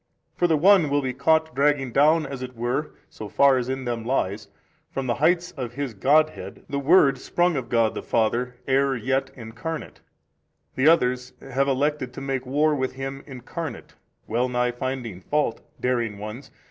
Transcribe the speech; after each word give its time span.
For 0.35 0.47
the 0.47 0.57
one 0.57 0.89
will 0.89 1.03
be 1.03 1.13
caught 1.13 1.53
dragging 1.53 1.91
down 1.91 2.25
as 2.25 2.41
it 2.41 2.55
were 2.55 2.89
(so 3.07 3.29
far 3.29 3.57
as 3.57 3.69
in 3.69 3.85
them 3.85 4.03
lies) 4.03 4.47
from 4.89 5.05
the 5.05 5.13
heights 5.21 5.51
of 5.51 5.73
His 5.73 5.93
|239 5.93 5.99
Godhead 5.99 6.65
the 6.67 6.79
Word 6.79 7.19
sprung 7.19 7.55
of 7.55 7.69
God 7.69 7.93
the 7.93 8.01
Father 8.01 8.55
ere 8.67 8.95
yet 8.95 9.29
Incarnate; 9.35 10.01
the 10.73 10.87
others 10.87 11.33
have 11.41 11.67
elected 11.67 12.13
to 12.13 12.19
make 12.21 12.47
war 12.47 12.73
with 12.73 12.93
Him 12.93 13.21
Incarnate, 13.27 13.93
well 14.25 14.49
nigh 14.49 14.71
finding 14.71 15.21
fault 15.21 15.61
(daring 15.79 16.17
ones!) 16.17 16.49